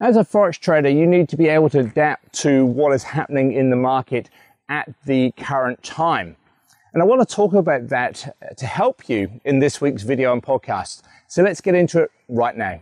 As 0.00 0.16
a 0.16 0.20
forex 0.20 0.60
trader, 0.60 0.88
you 0.88 1.08
need 1.08 1.28
to 1.30 1.36
be 1.36 1.48
able 1.48 1.68
to 1.70 1.80
adapt 1.80 2.32
to 2.42 2.64
what 2.64 2.92
is 2.92 3.02
happening 3.02 3.52
in 3.52 3.70
the 3.70 3.76
market 3.76 4.30
at 4.68 4.94
the 5.06 5.32
current 5.32 5.82
time. 5.82 6.36
And 6.92 7.02
I 7.02 7.04
want 7.04 7.28
to 7.28 7.34
talk 7.34 7.52
about 7.52 7.88
that 7.88 8.32
to 8.56 8.66
help 8.66 9.08
you 9.08 9.40
in 9.44 9.58
this 9.58 9.80
week's 9.80 10.04
video 10.04 10.32
and 10.32 10.40
podcast. 10.40 11.02
So 11.26 11.42
let's 11.42 11.60
get 11.60 11.74
into 11.74 12.00
it 12.00 12.12
right 12.28 12.56
now. 12.56 12.80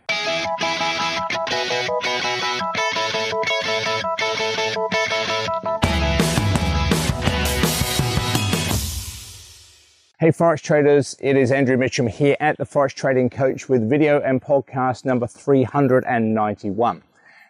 Hey 10.19 10.33
Forex 10.33 10.61
traders, 10.61 11.17
it 11.21 11.37
is 11.37 11.51
Andrew 11.51 11.79
Mitchem 11.79 12.11
here 12.11 12.37
at 12.41 12.59
the 12.59 12.65
Forex 12.65 12.93
Trading 12.93 13.31
Coach 13.31 13.71
with 13.71 13.89
video 13.89 14.21
and 14.21 14.43
podcast 14.43 15.07
number 15.07 15.27
391. 15.27 17.03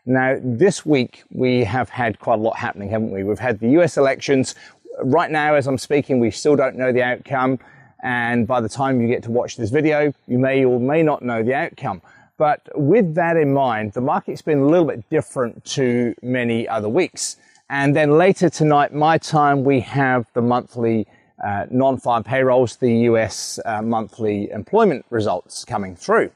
Now, 0.09 0.39
this 0.41 0.87
week 0.87 1.25
we 1.33 1.65
have 1.65 1.89
had 1.89 2.21
quite 2.21 2.39
a 2.39 2.43
lot 2.43 2.57
happening, 2.57 2.89
haven't 2.89 3.11
we? 3.11 3.25
We've 3.25 3.41
had 3.41 3.59
the 3.59 3.71
US 3.81 3.97
elections. 3.97 4.55
Right 5.03 5.33
now, 5.33 5.55
as 5.55 5.67
I'm 5.67 5.79
speaking, 5.79 6.21
we 6.21 6.31
still 6.31 6.55
don't 6.55 6.77
know 6.77 6.93
the 6.93 7.03
outcome. 7.03 7.59
And 8.05 8.47
by 8.47 8.61
the 8.61 8.69
time 8.69 9.01
you 9.01 9.09
get 9.09 9.25
to 9.25 9.33
watch 9.33 9.57
this 9.57 9.71
video, 9.71 10.15
you 10.29 10.39
may 10.39 10.65
or 10.65 10.79
may 10.79 11.03
not 11.03 11.23
know 11.23 11.43
the 11.43 11.55
outcome. 11.55 12.03
But 12.39 12.69
with 12.77 13.17
that 13.17 13.37
in 13.37 13.53
mind, 13.53 13.95
the 13.95 14.01
market's 14.01 14.43
been 14.43 14.61
a 14.61 14.67
little 14.67 14.87
bit 14.87 15.11
different 15.11 15.65
to 15.65 16.15
many 16.23 16.69
other 16.69 16.89
weeks. 16.89 17.37
And 17.69 17.97
then 17.97 18.17
later 18.17 18.49
tonight, 18.49 18.95
my 18.95 19.19
time, 19.19 19.65
we 19.65 19.81
have 19.81 20.27
the 20.35 20.43
monthly 20.43 21.09
uh, 21.45 21.67
non-farm 21.69 22.23
payrolls, 22.23 22.77
the 22.77 22.93
US 23.11 23.59
uh, 23.65 23.83
monthly 23.83 24.51
employment 24.53 25.05
results 25.11 25.65
coming 25.65 25.97
through. 25.97 26.31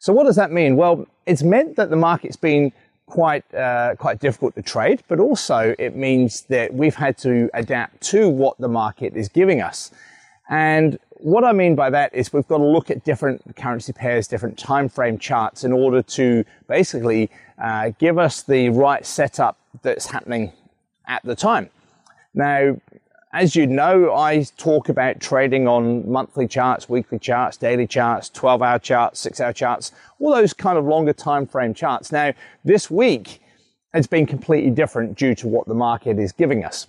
So 0.00 0.12
what 0.12 0.24
does 0.24 0.36
that 0.36 0.50
mean? 0.50 0.76
Well, 0.76 1.06
it's 1.24 1.42
meant 1.42 1.76
that 1.76 1.90
the 1.90 1.96
market's 1.96 2.36
been 2.36 2.72
quite 3.06 3.44
uh, 3.54 3.94
quite 3.96 4.18
difficult 4.20 4.54
to 4.56 4.62
trade, 4.62 5.02
but 5.08 5.18
also 5.18 5.74
it 5.78 5.96
means 5.96 6.42
that 6.42 6.74
we've 6.74 6.94
had 6.94 7.16
to 7.18 7.48
adapt 7.54 8.00
to 8.02 8.28
what 8.28 8.58
the 8.58 8.68
market 8.68 9.16
is 9.16 9.28
giving 9.28 9.60
us. 9.60 9.90
And 10.48 10.98
what 11.10 11.44
I 11.44 11.52
mean 11.52 11.74
by 11.74 11.90
that 11.90 12.14
is 12.14 12.32
we've 12.32 12.46
got 12.46 12.58
to 12.58 12.66
look 12.66 12.90
at 12.90 13.04
different 13.04 13.56
currency 13.56 13.92
pairs, 13.92 14.28
different 14.28 14.58
time 14.58 14.88
frame 14.88 15.18
charts 15.18 15.64
in 15.64 15.72
order 15.72 16.02
to 16.02 16.44
basically 16.68 17.30
uh, 17.58 17.92
give 17.98 18.18
us 18.18 18.42
the 18.42 18.68
right 18.68 19.04
setup 19.04 19.56
that's 19.82 20.06
happening 20.06 20.52
at 21.06 21.22
the 21.24 21.34
time. 21.34 21.70
Now, 22.34 22.78
as 23.32 23.56
you 23.56 23.66
know, 23.66 24.14
I 24.14 24.44
talk 24.56 24.88
about 24.88 25.20
trading 25.20 25.66
on 25.68 26.10
monthly 26.10 26.46
charts, 26.46 26.88
weekly 26.88 27.18
charts, 27.18 27.56
daily 27.56 27.86
charts, 27.86 28.28
12 28.30 28.62
hour 28.62 28.78
charts, 28.78 29.20
six 29.20 29.40
hour 29.40 29.52
charts, 29.52 29.92
all 30.18 30.34
those 30.34 30.52
kind 30.52 30.78
of 30.78 30.84
longer 30.84 31.12
time 31.12 31.46
frame 31.46 31.74
charts. 31.74 32.12
Now, 32.12 32.32
this 32.64 32.90
week 32.90 33.40
has 33.92 34.06
been 34.06 34.26
completely 34.26 34.70
different 34.70 35.18
due 35.18 35.34
to 35.34 35.48
what 35.48 35.66
the 35.66 35.74
market 35.74 36.18
is 36.18 36.32
giving 36.32 36.64
us. 36.64 36.86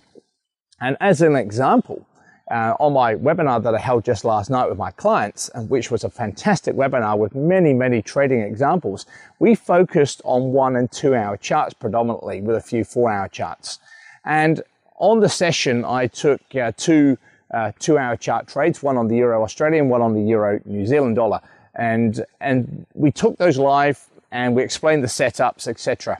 And 0.80 0.96
as 1.00 1.22
an 1.22 1.34
example, 1.34 2.06
uh, 2.50 2.74
on 2.80 2.92
my 2.92 3.14
webinar 3.14 3.62
that 3.62 3.74
I 3.74 3.78
held 3.78 4.04
just 4.04 4.24
last 4.24 4.48
night 4.48 4.68
with 4.68 4.78
my 4.78 4.90
clients, 4.92 5.50
and 5.50 5.68
which 5.68 5.90
was 5.90 6.04
a 6.04 6.10
fantastic 6.10 6.74
webinar 6.74 7.18
with 7.18 7.34
many, 7.34 7.74
many 7.74 8.00
trading 8.00 8.40
examples, 8.40 9.06
we 9.38 9.54
focused 9.54 10.22
on 10.24 10.52
one 10.52 10.76
and 10.76 10.90
two 10.90 11.14
hour 11.14 11.36
charts 11.36 11.74
predominantly 11.74 12.40
with 12.40 12.56
a 12.56 12.60
few 12.60 12.84
four 12.84 13.10
hour 13.10 13.28
charts. 13.28 13.80
And 14.24 14.62
on 14.98 15.20
the 15.20 15.28
session, 15.28 15.84
I 15.84 16.06
took 16.08 16.40
uh, 16.54 16.72
two 16.76 17.18
uh, 17.52 17.72
two-hour 17.78 18.16
chart 18.16 18.46
trades, 18.46 18.82
one 18.82 18.98
on 18.98 19.08
the 19.08 19.16
Euro 19.16 19.42
Australian, 19.42 19.88
one 19.88 20.02
on 20.02 20.12
the 20.12 20.22
Euro 20.22 20.60
New 20.66 20.86
Zealand 20.86 21.16
dollar, 21.16 21.40
and 21.74 22.24
and 22.40 22.86
we 22.94 23.10
took 23.10 23.38
those 23.38 23.56
live 23.58 24.04
and 24.30 24.54
we 24.54 24.62
explained 24.62 25.02
the 25.02 25.08
setups, 25.08 25.66
etc. 25.66 26.18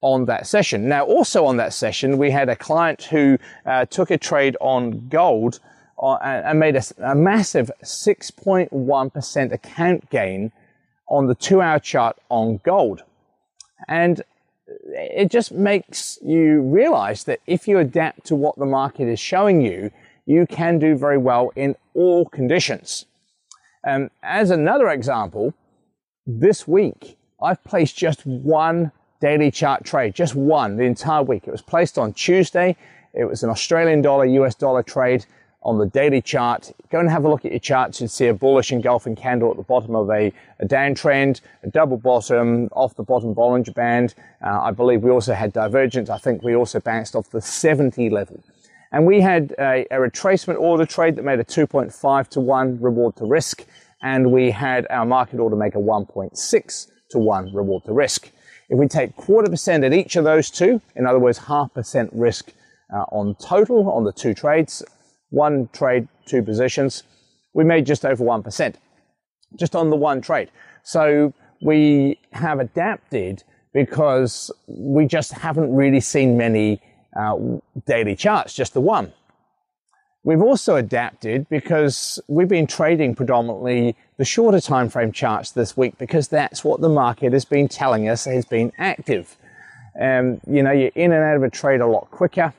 On 0.00 0.24
that 0.26 0.46
session. 0.46 0.88
Now, 0.88 1.04
also 1.04 1.44
on 1.44 1.56
that 1.56 1.72
session, 1.72 2.18
we 2.18 2.30
had 2.30 2.48
a 2.48 2.56
client 2.56 3.02
who 3.04 3.36
uh, 3.66 3.84
took 3.86 4.10
a 4.10 4.16
trade 4.16 4.56
on 4.60 5.08
gold 5.08 5.58
uh, 6.00 6.14
and 6.22 6.60
made 6.60 6.76
a, 6.76 6.82
a 7.02 7.14
massive 7.14 7.70
6.1% 7.82 9.52
account 9.52 10.08
gain 10.10 10.52
on 11.08 11.26
the 11.26 11.34
two-hour 11.34 11.80
chart 11.80 12.16
on 12.28 12.60
gold. 12.62 13.02
And 13.88 14.22
it 14.98 15.30
just 15.30 15.52
makes 15.52 16.18
you 16.22 16.60
realize 16.62 17.24
that 17.24 17.40
if 17.46 17.68
you 17.68 17.78
adapt 17.78 18.26
to 18.26 18.34
what 18.34 18.58
the 18.58 18.66
market 18.66 19.08
is 19.08 19.20
showing 19.20 19.60
you, 19.60 19.90
you 20.26 20.46
can 20.46 20.78
do 20.78 20.96
very 20.96 21.18
well 21.18 21.50
in 21.56 21.76
all 21.94 22.26
conditions. 22.26 23.06
Um, 23.86 24.10
as 24.22 24.50
another 24.50 24.88
example, 24.88 25.54
this 26.26 26.66
week 26.66 27.16
I've 27.40 27.62
placed 27.64 27.96
just 27.96 28.26
one 28.26 28.92
daily 29.20 29.50
chart 29.50 29.84
trade, 29.84 30.14
just 30.14 30.34
one 30.34 30.76
the 30.76 30.84
entire 30.84 31.22
week. 31.22 31.44
It 31.46 31.52
was 31.52 31.62
placed 31.62 31.98
on 31.98 32.12
Tuesday. 32.12 32.76
It 33.14 33.24
was 33.24 33.42
an 33.42 33.50
Australian 33.50 34.02
dollar, 34.02 34.26
US 34.26 34.54
dollar 34.54 34.82
trade 34.82 35.24
on 35.62 35.78
the 35.78 35.86
daily 35.86 36.20
chart. 36.20 36.72
Go 36.90 37.00
and 37.00 37.10
have 37.10 37.24
a 37.24 37.28
look 37.28 37.44
at 37.44 37.50
your 37.50 37.60
charts. 37.60 38.00
You'd 38.00 38.10
see 38.10 38.26
a 38.26 38.34
bullish 38.34 38.70
engulfing 38.70 39.16
candle 39.16 39.50
at 39.50 39.56
the 39.56 39.62
bottom 39.62 39.94
of 39.96 40.08
a, 40.10 40.32
a 40.60 40.66
downtrend, 40.66 41.40
a 41.62 41.68
double 41.68 41.96
bottom 41.96 42.68
off 42.72 42.94
the 42.94 43.02
bottom 43.02 43.34
Bollinger 43.34 43.74
Band. 43.74 44.14
Uh, 44.42 44.60
I 44.60 44.70
believe 44.70 45.02
we 45.02 45.10
also 45.10 45.34
had 45.34 45.52
divergence. 45.52 46.10
I 46.10 46.18
think 46.18 46.42
we 46.42 46.54
also 46.54 46.80
bounced 46.80 47.16
off 47.16 47.30
the 47.30 47.40
70 47.40 48.08
level. 48.10 48.42
And 48.92 49.04
we 49.04 49.20
had 49.20 49.54
a, 49.58 49.84
a 49.90 49.98
retracement 49.98 50.58
order 50.58 50.86
trade 50.86 51.16
that 51.16 51.24
made 51.24 51.40
a 51.40 51.44
2.5 51.44 52.28
to 52.28 52.40
1 52.40 52.80
reward 52.80 53.16
to 53.16 53.26
risk. 53.26 53.66
And 54.00 54.30
we 54.32 54.50
had 54.50 54.86
our 54.90 55.04
market 55.04 55.40
order 55.40 55.56
make 55.56 55.74
a 55.74 55.78
1.6 55.78 56.90
to 57.10 57.18
1 57.18 57.54
reward 57.54 57.84
to 57.84 57.92
risk. 57.92 58.30
If 58.70 58.78
we 58.78 58.86
take 58.86 59.16
quarter 59.16 59.50
percent 59.50 59.82
at 59.84 59.92
each 59.92 60.16
of 60.16 60.24
those 60.24 60.50
two, 60.50 60.80
in 60.94 61.06
other 61.06 61.18
words, 61.18 61.38
half 61.38 61.72
percent 61.72 62.10
risk 62.12 62.52
uh, 62.92 63.04
on 63.10 63.34
total 63.36 63.90
on 63.90 64.04
the 64.04 64.12
two 64.12 64.34
trades, 64.34 64.82
one 65.30 65.68
trade, 65.72 66.08
two 66.26 66.42
positions, 66.42 67.02
we 67.52 67.64
made 67.64 67.86
just 67.86 68.04
over 68.04 68.24
1%, 68.24 68.74
just 69.56 69.74
on 69.74 69.90
the 69.90 69.96
one 69.96 70.20
trade. 70.20 70.50
So 70.82 71.32
we 71.60 72.18
have 72.32 72.60
adapted 72.60 73.42
because 73.72 74.50
we 74.66 75.06
just 75.06 75.32
haven't 75.32 75.74
really 75.74 76.00
seen 76.00 76.36
many 76.36 76.80
uh, 77.18 77.36
daily 77.86 78.14
charts, 78.16 78.54
just 78.54 78.74
the 78.74 78.80
one. 78.80 79.12
We've 80.24 80.42
also 80.42 80.76
adapted 80.76 81.48
because 81.48 82.20
we've 82.28 82.48
been 82.48 82.66
trading 82.66 83.14
predominantly 83.14 83.96
the 84.18 84.24
shorter 84.24 84.60
time 84.60 84.88
frame 84.88 85.12
charts 85.12 85.52
this 85.52 85.76
week 85.76 85.96
because 85.96 86.28
that's 86.28 86.64
what 86.64 86.80
the 86.80 86.88
market 86.88 87.32
has 87.32 87.44
been 87.44 87.68
telling 87.68 88.08
us 88.08 88.24
has 88.24 88.44
been 88.44 88.72
active. 88.78 89.36
Um, 90.00 90.40
you 90.46 90.62
know, 90.62 90.72
you're 90.72 90.90
in 90.94 91.12
and 91.12 91.24
out 91.24 91.36
of 91.36 91.42
a 91.44 91.50
trade 91.50 91.80
a 91.80 91.86
lot 91.86 92.10
quicker 92.10 92.52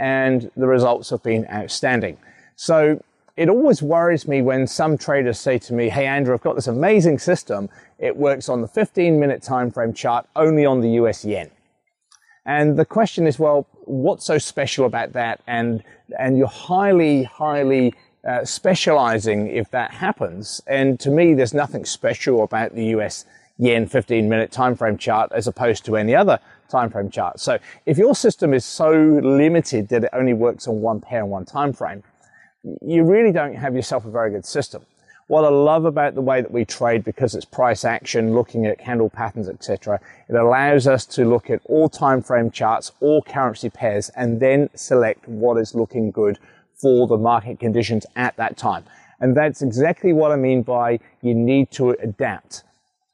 and 0.00 0.50
the 0.56 0.66
results 0.66 1.10
have 1.10 1.22
been 1.22 1.46
outstanding. 1.52 2.16
So 2.56 3.04
it 3.36 3.48
always 3.48 3.82
worries 3.82 4.26
me 4.26 4.42
when 4.42 4.66
some 4.66 4.98
traders 4.98 5.38
say 5.38 5.58
to 5.58 5.74
me, 5.74 5.90
Hey, 5.90 6.06
Andrew, 6.06 6.34
I've 6.34 6.40
got 6.40 6.56
this 6.56 6.66
amazing 6.66 7.18
system. 7.18 7.68
It 7.98 8.16
works 8.16 8.48
on 8.48 8.62
the 8.62 8.68
15 8.68 9.20
minute 9.20 9.42
time 9.42 9.70
frame 9.70 9.92
chart 9.92 10.26
only 10.34 10.64
on 10.64 10.80
the 10.80 10.90
US 11.02 11.24
yen. 11.24 11.50
And 12.46 12.78
the 12.78 12.86
question 12.86 13.26
is, 13.26 13.38
well, 13.38 13.66
what's 13.84 14.24
so 14.24 14.38
special 14.38 14.86
about 14.86 15.12
that? 15.12 15.40
And, 15.46 15.84
and 16.18 16.38
you're 16.38 16.48
highly, 16.48 17.24
highly 17.24 17.92
uh, 18.26 18.44
specializing 18.44 19.48
if 19.48 19.70
that 19.70 19.90
happens. 19.92 20.62
And 20.66 20.98
to 21.00 21.10
me, 21.10 21.34
there's 21.34 21.54
nothing 21.54 21.84
special 21.84 22.42
about 22.42 22.74
the 22.74 22.86
US 22.96 23.26
yen 23.58 23.86
15 23.86 24.28
minute 24.30 24.50
time 24.50 24.74
frame 24.74 24.96
chart 24.96 25.30
as 25.32 25.46
opposed 25.46 25.84
to 25.84 25.96
any 25.96 26.14
other 26.14 26.40
time 26.70 26.90
frame 26.90 27.10
chart. 27.10 27.40
So 27.40 27.58
if 27.86 27.98
your 27.98 28.14
system 28.14 28.54
is 28.54 28.64
so 28.64 28.92
limited 28.92 29.88
that 29.88 30.04
it 30.04 30.10
only 30.12 30.32
works 30.34 30.66
on 30.66 30.80
one 30.80 31.00
pair 31.00 31.20
and 31.20 31.30
one 31.30 31.44
time 31.44 31.72
frame, 31.72 32.02
you 32.82 33.04
really 33.04 33.32
don't 33.32 33.54
have 33.54 33.74
yourself 33.74 34.04
a 34.04 34.10
very 34.10 34.30
good 34.30 34.44
system. 34.44 34.84
What 35.28 35.44
I 35.44 35.48
love 35.48 35.84
about 35.84 36.16
the 36.16 36.20
way 36.20 36.40
that 36.40 36.50
we 36.50 36.64
trade, 36.64 37.04
because 37.04 37.36
it's 37.36 37.44
price 37.44 37.84
action, 37.84 38.34
looking 38.34 38.66
at 38.66 38.80
candle 38.80 39.08
patterns, 39.08 39.48
etc., 39.48 40.00
it 40.28 40.34
allows 40.34 40.88
us 40.88 41.06
to 41.06 41.24
look 41.24 41.50
at 41.50 41.60
all 41.66 41.88
time 41.88 42.20
frame 42.20 42.50
charts, 42.50 42.90
all 42.98 43.22
currency 43.22 43.70
pairs, 43.70 44.08
and 44.16 44.40
then 44.40 44.68
select 44.74 45.28
what 45.28 45.56
is 45.56 45.72
looking 45.74 46.10
good 46.10 46.38
for 46.74 47.06
the 47.06 47.16
market 47.16 47.60
conditions 47.60 48.06
at 48.16 48.36
that 48.38 48.56
time. 48.56 48.84
And 49.20 49.36
that's 49.36 49.62
exactly 49.62 50.12
what 50.12 50.32
I 50.32 50.36
mean 50.36 50.62
by 50.62 50.98
you 51.22 51.34
need 51.34 51.70
to 51.72 51.90
adapt. 51.90 52.64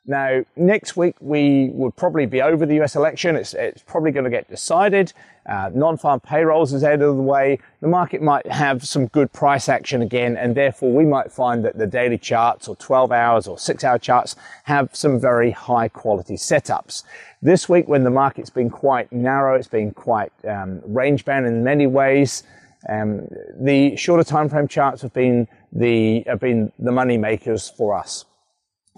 Now, 0.08 0.44
next 0.55 0.97
week 0.97 1.17
we 1.20 1.70
would 1.73 1.97
probably 1.97 2.26
be 2.26 2.41
over 2.41 2.64
the 2.64 2.81
US 2.82 2.94
election. 2.94 3.35
It's, 3.35 3.55
it's 3.55 3.82
probably 3.82 4.12
going 4.12 4.25
to 4.25 4.31
get 4.31 4.49
decided. 4.49 5.12
Uh, 5.49 5.70
non-farm 5.75 6.20
payrolls 6.20 6.73
is 6.73 6.85
out 6.85 7.03
of 7.03 7.17
the 7.17 7.23
way. 7.23 7.58
The 7.81 7.88
market 7.88 8.23
might 8.23 8.47
have 8.47 8.87
some 8.87 9.06
good 9.06 9.32
price 9.32 9.69
action 9.69 10.03
again, 10.03 10.37
and 10.37 10.55
therefore 10.55 10.93
we 10.93 11.05
might 11.05 11.32
find 11.32 11.64
that 11.64 11.76
the 11.76 11.87
daily 11.87 12.19
charts 12.19 12.69
or 12.69 12.76
12 12.76 13.11
hours 13.11 13.49
or 13.49 13.58
6 13.58 13.85
hour 13.85 13.99
charts 13.99 14.37
have 14.64 14.91
some 14.93 15.19
very 15.20 15.50
high 15.50 15.88
quality 15.88 16.35
setups. 16.35 17.03
This 17.43 17.69
week, 17.69 17.88
when 17.88 18.05
the 18.05 18.11
market's 18.11 18.50
been 18.50 18.70
quite 18.70 19.11
narrow, 19.12 19.56
it's 19.56 19.69
been 19.69 19.91
quite 19.91 20.32
um, 20.49 20.82
range 20.85 21.25
bound 21.25 21.47
in 21.47 21.64
many 21.64 21.87
ways. 21.87 22.44
Um, 22.88 23.29
the 23.58 23.97
shorter 23.97 24.23
time 24.23 24.49
frame 24.49 24.69
charts 24.69 25.03
have 25.03 25.12
been 25.12 25.49
the 25.73 26.23
have 26.26 26.38
been 26.38 26.73
the 26.79 26.93
money 26.93 27.19
makers 27.19 27.69
for 27.69 27.94
us. 27.94 28.25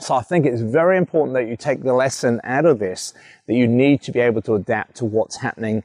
So 0.00 0.14
I 0.14 0.22
think 0.22 0.46
it's 0.46 0.60
very 0.60 0.96
important 0.96 1.34
that 1.34 1.48
you 1.48 1.56
take 1.56 1.82
the 1.82 1.92
lesson 1.92 2.40
out 2.44 2.64
of 2.64 2.78
this, 2.78 3.14
that 3.46 3.54
you 3.54 3.66
need 3.66 4.00
to 4.02 4.12
be 4.12 4.20
able 4.20 4.42
to 4.42 4.54
adapt 4.54 4.96
to 4.96 5.04
what's 5.04 5.36
happening 5.36 5.82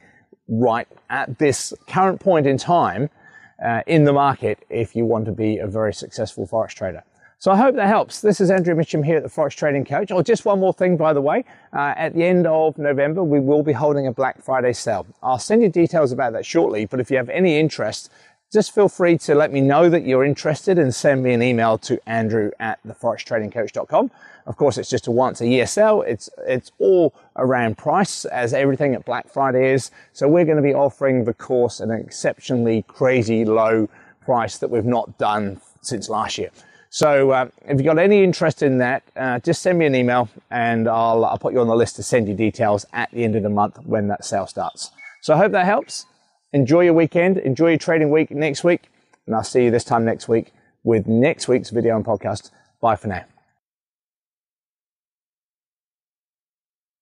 right 0.48 0.86
at 1.10 1.38
this 1.38 1.72
current 1.88 2.20
point 2.20 2.46
in 2.46 2.56
time 2.56 3.10
uh, 3.64 3.82
in 3.86 4.04
the 4.04 4.12
market 4.12 4.64
if 4.70 4.94
you 4.94 5.04
want 5.04 5.24
to 5.24 5.32
be 5.32 5.58
a 5.58 5.66
very 5.66 5.92
successful 5.92 6.46
Forex 6.46 6.70
trader. 6.70 7.02
So 7.38 7.50
I 7.50 7.56
hope 7.56 7.74
that 7.74 7.88
helps. 7.88 8.20
This 8.20 8.40
is 8.40 8.50
Andrew 8.50 8.74
Mitchem 8.74 9.04
here 9.04 9.16
at 9.16 9.22
the 9.22 9.28
Forex 9.28 9.54
Trading 9.54 9.84
Coach. 9.84 10.10
Oh, 10.10 10.22
just 10.22 10.44
one 10.44 10.60
more 10.60 10.72
thing, 10.72 10.96
by 10.96 11.12
the 11.12 11.20
way. 11.20 11.44
Uh, 11.72 11.92
at 11.96 12.14
the 12.14 12.24
end 12.24 12.46
of 12.46 12.78
November, 12.78 13.22
we 13.22 13.40
will 13.40 13.62
be 13.62 13.72
holding 13.72 14.06
a 14.06 14.12
Black 14.12 14.40
Friday 14.40 14.72
sale. 14.72 15.06
I'll 15.22 15.38
send 15.38 15.62
you 15.62 15.68
details 15.68 16.12
about 16.12 16.32
that 16.34 16.46
shortly, 16.46 16.86
but 16.86 17.00
if 17.00 17.10
you 17.10 17.16
have 17.16 17.28
any 17.28 17.58
interest, 17.58 18.10
just 18.54 18.72
feel 18.72 18.88
free 18.88 19.18
to 19.18 19.34
let 19.34 19.52
me 19.52 19.60
know 19.60 19.90
that 19.90 20.06
you're 20.06 20.24
interested 20.24 20.78
and 20.78 20.94
send 20.94 21.24
me 21.24 21.32
an 21.32 21.42
email 21.42 21.76
to 21.76 22.00
andrew 22.08 22.52
at 22.60 22.78
theforextradingcoach.com. 22.86 24.12
Of 24.46 24.56
course, 24.56 24.78
it's 24.78 24.88
just 24.88 25.08
a 25.08 25.10
once 25.10 25.40
a 25.40 25.48
year 25.48 25.66
sale. 25.66 26.02
It's, 26.02 26.30
it's 26.46 26.70
all 26.78 27.12
around 27.34 27.76
price 27.76 28.24
as 28.26 28.54
everything 28.54 28.94
at 28.94 29.04
Black 29.04 29.28
Friday 29.28 29.72
is. 29.72 29.90
So 30.12 30.28
we're 30.28 30.44
going 30.44 30.58
to 30.58 30.62
be 30.62 30.72
offering 30.72 31.24
the 31.24 31.34
course 31.34 31.80
at 31.80 31.88
an 31.88 32.00
exceptionally 32.00 32.84
crazy 32.86 33.44
low 33.44 33.88
price 34.24 34.58
that 34.58 34.70
we've 34.70 34.84
not 34.84 35.18
done 35.18 35.60
since 35.82 36.08
last 36.08 36.38
year. 36.38 36.50
So 36.90 37.32
uh, 37.32 37.48
if 37.62 37.78
you've 37.78 37.84
got 37.84 37.98
any 37.98 38.22
interest 38.22 38.62
in 38.62 38.78
that, 38.78 39.02
uh, 39.16 39.40
just 39.40 39.62
send 39.62 39.80
me 39.80 39.86
an 39.86 39.96
email 39.96 40.28
and 40.52 40.86
I'll, 40.86 41.24
I'll 41.24 41.38
put 41.38 41.54
you 41.54 41.60
on 41.60 41.66
the 41.66 41.74
list 41.74 41.96
to 41.96 42.04
send 42.04 42.28
you 42.28 42.34
details 42.34 42.86
at 42.92 43.10
the 43.10 43.24
end 43.24 43.34
of 43.34 43.42
the 43.42 43.50
month 43.50 43.78
when 43.84 44.06
that 44.08 44.24
sale 44.24 44.46
starts. 44.46 44.92
So 45.22 45.34
I 45.34 45.38
hope 45.38 45.50
that 45.50 45.64
helps. 45.64 46.06
Enjoy 46.54 46.82
your 46.82 46.94
weekend. 46.94 47.36
Enjoy 47.38 47.70
your 47.70 47.78
trading 47.78 48.10
week 48.10 48.30
next 48.30 48.62
week. 48.62 48.88
And 49.26 49.34
I'll 49.34 49.42
see 49.42 49.64
you 49.64 49.70
this 49.72 49.84
time 49.84 50.04
next 50.04 50.28
week 50.28 50.52
with 50.84 51.08
next 51.08 51.48
week's 51.48 51.70
video 51.70 51.96
and 51.96 52.04
podcast. 52.04 52.50
Bye 52.80 52.94
for 52.94 53.08
now. 53.08 53.24